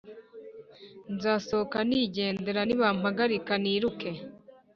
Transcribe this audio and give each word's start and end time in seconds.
nzasohoka 1.13 1.77
nigendera 1.87 2.61
nibampagarika 2.65 3.53
niruke 3.63 4.09